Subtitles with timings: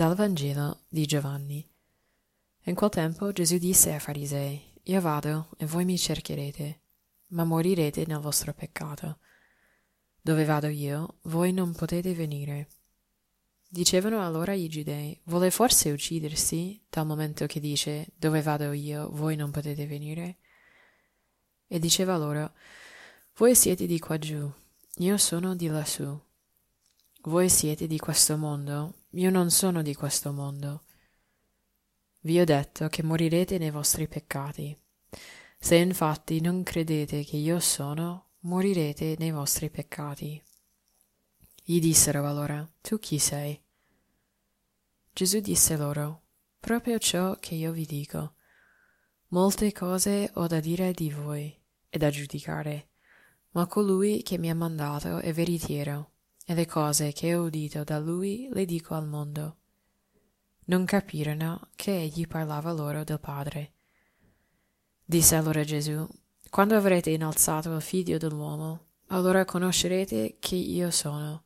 [0.00, 1.62] Dal Vangelo di Giovanni.
[2.62, 6.80] In quel tempo Gesù disse ai farisei, Io vado e voi mi cercherete,
[7.32, 9.18] ma morirete nel vostro peccato.
[10.18, 12.68] Dove vado io, voi non potete venire.
[13.68, 19.36] Dicevano allora i giudei, vuole forse uccidersi, dal momento che dice, Dove vado io, voi
[19.36, 20.38] non potete venire?
[21.66, 22.54] E diceva loro,
[23.36, 24.50] Voi siete di qua giù,
[24.94, 26.18] io sono di lassù.
[27.24, 30.84] Voi siete di questo mondo, io non sono di questo mondo.
[32.20, 34.74] Vi ho detto che morirete nei vostri peccati.
[35.58, 40.42] Se infatti non credete che io sono, morirete nei vostri peccati.
[41.62, 43.62] Gli dissero allora, tu chi sei?
[45.12, 46.22] Gesù disse loro,
[46.58, 48.36] proprio ciò che io vi dico.
[49.28, 51.54] Molte cose ho da dire di voi
[51.90, 52.88] e da giudicare,
[53.50, 56.09] ma colui che mi ha mandato è veritiero
[56.50, 59.58] e le cose che ho udito da lui le dico al mondo.
[60.64, 63.74] Non capirono che egli parlava loro del Padre.
[65.04, 66.04] Disse allora Gesù,
[66.48, 71.44] quando avrete innalzato il figlio dell'uomo, allora conoscerete che io sono,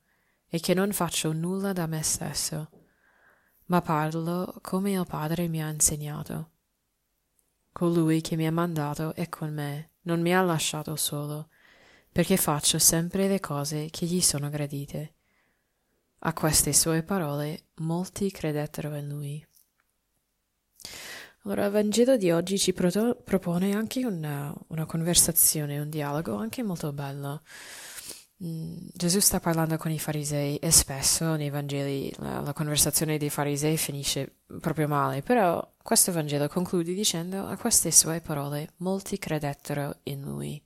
[0.48, 2.70] e che non faccio nulla da me stesso,
[3.66, 6.52] ma parlo come il Padre mi ha insegnato.
[7.72, 11.50] Colui che mi ha mandato è con me, non mi ha lasciato solo,
[12.14, 15.14] perché faccio sempre le cose che gli sono gradite.
[16.20, 19.44] A queste sue parole molti credettero in lui.
[21.42, 26.62] Allora, il Vangelo di oggi ci pro- propone anche una, una, conversazione, un dialogo anche
[26.62, 27.42] molto bello.
[28.44, 33.28] Mm, Gesù sta parlando con i farisei e spesso nei Vangeli la, la, conversazione dei
[33.28, 39.96] farisei finisce proprio male, però questo Vangelo conclude dicendo a queste sue parole molti credettero
[40.04, 40.62] in lui.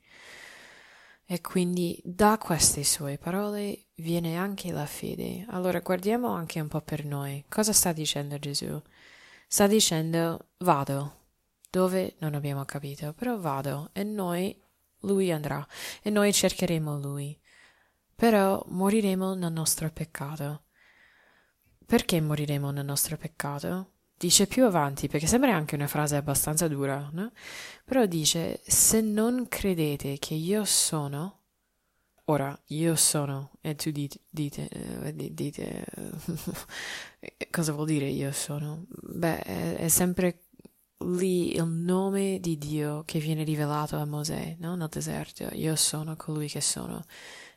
[1.30, 5.44] E quindi da queste sue parole viene anche la fede.
[5.50, 7.44] Allora guardiamo anche un po' per noi.
[7.50, 8.80] Cosa sta dicendo Gesù?
[9.46, 11.16] Sta dicendo vado.
[11.68, 14.58] Dove non abbiamo capito, però vado e noi,
[15.00, 15.66] lui andrà
[16.00, 17.38] e noi cercheremo lui.
[18.14, 20.62] Però moriremo nel nostro peccato.
[21.84, 23.97] Perché moriremo nel nostro peccato?
[24.18, 27.30] Dice più avanti, perché sembra anche una frase abbastanza dura, no?
[27.84, 31.38] Però dice, se non credete che io sono,
[32.24, 35.84] ora io sono, e tu dite, dite, eh, dite
[37.50, 38.86] cosa vuol dire io sono?
[38.88, 40.40] Beh, è, è, sempre
[41.04, 44.74] lì il nome di Dio che viene rivelato a Mosè, no?
[44.74, 47.04] Nel deserto, io sono colui che sono,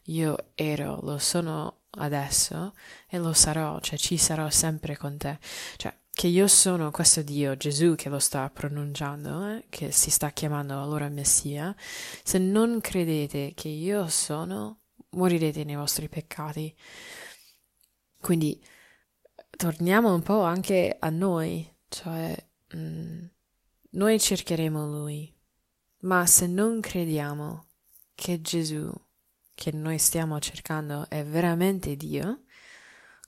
[0.05, 2.73] io ero, lo sono adesso
[3.07, 5.39] e lo sarò, cioè ci sarò sempre con te.
[5.75, 10.31] Cioè, che io sono questo Dio, Gesù che lo sta pronunciando, eh, che si sta
[10.31, 11.75] chiamando allora Messia,
[12.23, 16.75] se non credete che io sono, morirete nei vostri peccati.
[18.19, 18.63] Quindi
[19.49, 22.35] torniamo un po' anche a noi, cioè
[22.73, 23.25] mh, mm,
[23.91, 25.33] noi cercheremo Lui,
[26.01, 27.67] ma se non crediamo
[28.15, 28.91] che Gesù
[29.53, 32.45] che noi stiamo cercando è veramente Dio,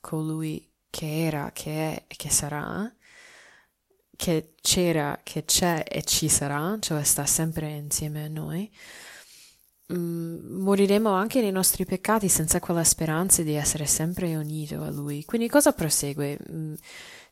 [0.02, 2.94] colui che era, che è e che sarà,
[4.16, 8.72] che c'era, che c'è e ci sarà, cioè sta sempre insieme a noi,
[9.92, 15.26] mm, moriremo anche nei nostri peccati senza quella speranza di essere sempre unito a Lui.
[15.26, 16.38] Quindi cosa prosegue?
[16.52, 16.76] Mm,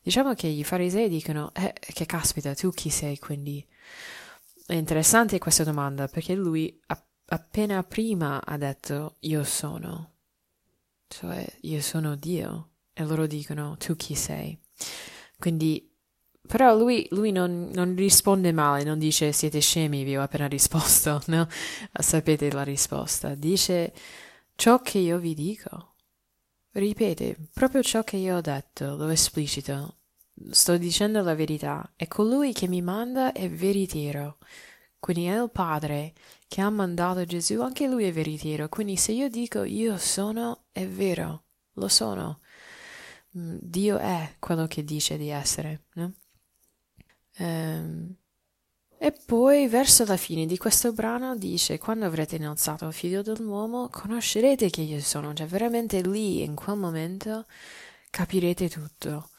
[0.02, 3.64] diciamo che i farisei dicono, eh, che caspita, tu chi sei quindi?
[4.66, 6.80] È interessante questa domanda perché lui
[7.26, 10.14] appena prima ha detto io sono,
[11.06, 14.58] cioè io sono Dio e loro dicono tu chi sei.
[15.38, 15.90] Quindi,
[16.46, 21.20] però lui, lui non, non, risponde male, non dice siete scemi, vi ho appena risposto,
[21.28, 21.48] no?
[21.92, 23.34] Sapete la risposta.
[23.34, 23.92] Dice
[24.54, 25.94] ciò che io vi dico.
[26.72, 29.96] Ripete proprio ciò che io ho detto, lo esplicito.
[30.50, 34.38] Sto dicendo la verità e colui che mi manda è veritiero.
[34.98, 36.12] Quindi è il Padre
[36.46, 38.68] che ha mandato Gesù, anche lui è veritiero.
[38.68, 41.44] Quindi se io dico io sono, è vero,
[41.74, 42.41] lo sono.
[43.36, 45.84] Mm, Dio è quello che dice di essere.
[45.94, 46.12] No?
[47.36, 48.14] Ehm,
[48.98, 53.88] e poi verso la fine di questo brano dice quando avrete innalzato il figlio dell'uomo
[53.88, 57.46] conoscerete che io sono, cioè veramente lì in quel momento
[58.10, 59.30] capirete tutto.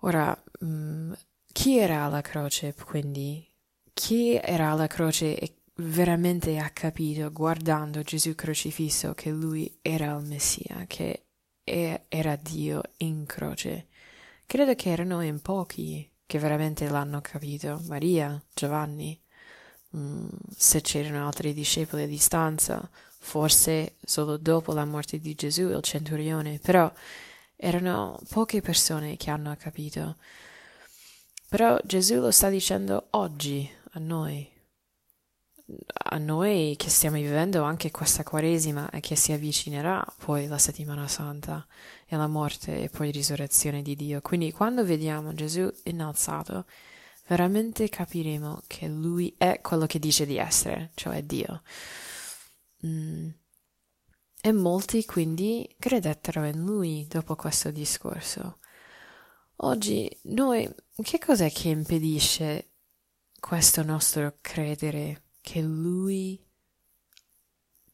[0.00, 1.12] Ora, mh, mm,
[1.52, 3.48] chi era alla croce quindi?
[3.94, 10.24] Chi era alla croce e veramente ha capito guardando Gesù crocifisso che lui era il
[10.26, 11.24] Messia, che
[11.64, 13.88] e era Dio in croce.
[14.46, 17.80] Credo che erano in pochi che veramente l'hanno capito.
[17.86, 19.18] Maria, Giovanni,
[19.96, 22.88] mm, se c'erano altri discepoli a distanza,
[23.18, 26.92] forse solo dopo la morte di Gesù il centurione, però
[27.56, 30.16] Erano poche persone che hanno capito.
[31.48, 34.46] Però Gesù lo sta dicendo oggi a noi,
[35.66, 41.08] a noi che stiamo vivendo anche questa Quaresima e che si avvicinerà poi la settimana
[41.08, 41.66] santa
[42.06, 44.20] e la morte e poi risurrezione di Dio.
[44.20, 46.66] Quindi quando vediamo Gesù innalzato,
[47.26, 51.62] veramente capiremo che Lui è quello che dice di essere, cioè Dio.
[52.86, 53.28] Mm.
[54.42, 58.58] E molti quindi credettero in Lui dopo questo discorso.
[59.58, 60.68] Oggi noi,
[61.02, 62.72] che cos'è che impedisce
[63.40, 66.42] questo nostro credere che Lui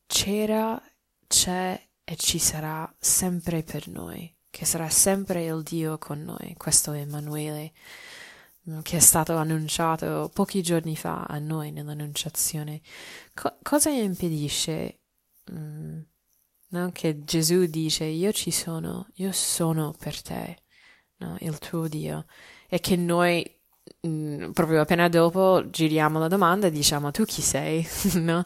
[0.06, 0.80] c'era,
[1.26, 6.92] c'è e ci sarà sempre per noi, che sarà sempre il Dio con noi, questo
[6.92, 7.72] Emanuele,
[8.68, 12.80] mm, che è stato annunciato pochi giorni fa a noi nell'annunciazione.
[13.34, 15.00] Co- cosa impedisce
[15.50, 16.00] mm,
[16.68, 16.90] no?
[16.92, 20.62] che Gesù dice io ci sono, io sono per te,
[21.16, 21.36] no?
[21.40, 22.26] il tuo Dio,
[22.68, 23.59] e che noi
[24.06, 27.86] Mm, proprio appena dopo giriamo la domanda e diciamo tu chi sei,
[28.16, 28.44] no?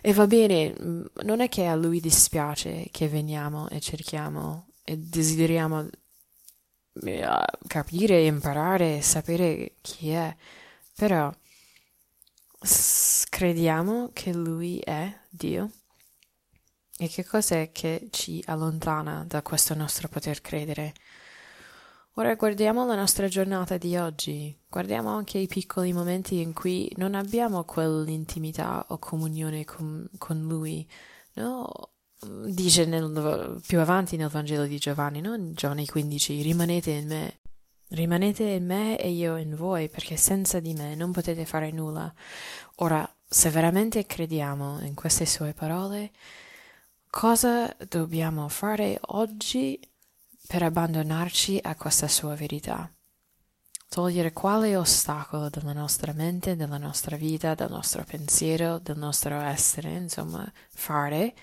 [0.00, 4.96] E va bene, mm, non è che a lui dispiace che veniamo e cerchiamo e
[4.98, 5.88] desideriamo
[7.04, 7.26] eh,
[7.66, 10.34] capire, imparare, sapere chi è,
[10.94, 11.32] però
[13.30, 15.70] crediamo che lui è Dio.
[16.96, 20.92] E che cos'è che ci allontana da questo nostro poter credere?
[22.16, 27.16] Ora guardiamo la nostra giornata di oggi, guardiamo anche i piccoli momenti in cui non
[27.16, 30.88] abbiamo quell'intimità o comunione con, con Lui,
[31.34, 31.68] no?
[32.46, 35.34] Dice nel, più avanti nel Vangelo di Giovanni, no?
[35.34, 37.40] In Giovanni 15, rimanete in me,
[37.88, 42.14] rimanete in me e io in voi, perché senza di me non potete fare nulla.
[42.76, 46.12] Ora, se veramente crediamo in queste sue parole,
[47.10, 49.80] cosa dobbiamo fare oggi
[50.54, 52.88] per abbandonarci a questa sua verità.
[53.88, 59.90] Togliere quale ostacolo dalla nostra mente, della nostra vita, del nostro pensiero, del nostro essere,
[59.94, 61.34] insomma, fare,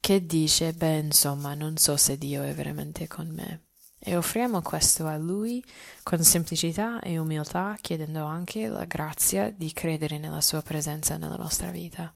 [0.00, 3.64] che dice, beh, insomma, non so se Dio è veramente con me.
[3.98, 5.62] E offriamo questo a Lui
[6.02, 11.70] con semplicità e umiltà, chiedendo anche la grazia di credere nella Sua presenza nella nostra
[11.70, 12.10] vita.